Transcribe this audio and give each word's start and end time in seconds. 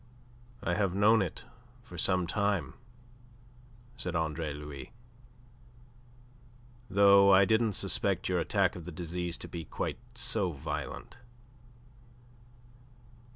"I 0.63 0.73
have 0.73 0.95
known 0.95 1.21
it 1.21 1.45
for 1.83 1.95
some 1.95 2.25
time," 2.25 2.73
said 3.97 4.15
Andre 4.15 4.51
Louis. 4.51 4.91
"Though 6.89 7.31
I 7.31 7.45
didn't 7.45 7.73
suspect 7.73 8.27
your 8.27 8.39
attack 8.39 8.75
of 8.75 8.85
the 8.85 8.91
disease 8.91 9.37
to 9.37 9.47
be 9.47 9.63
quite 9.63 9.99
so 10.15 10.53
violent. 10.53 11.17